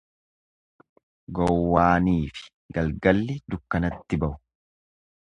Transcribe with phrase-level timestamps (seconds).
[1.39, 2.49] Gowwaanifi
[2.81, 4.43] galgalli dukkanatti bahu.